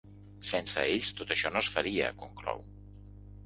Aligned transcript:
Sense 0.51 0.85
ells, 0.93 1.11
tot 1.21 1.35
això 1.37 1.53
no 1.55 1.63
es 1.67 1.71
faria, 1.77 2.11
conclou. 2.25 2.69